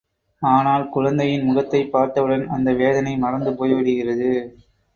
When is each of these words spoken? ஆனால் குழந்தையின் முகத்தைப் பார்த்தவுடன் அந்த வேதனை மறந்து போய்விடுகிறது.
ஆனால் 0.41 0.89
குழந்தையின் 0.89 1.43
முகத்தைப் 1.43 1.91
பார்த்தவுடன் 1.91 2.47
அந்த 2.47 2.73
வேதனை 2.73 3.17
மறந்து 3.17 3.51
போய்விடுகிறது. 3.51 4.31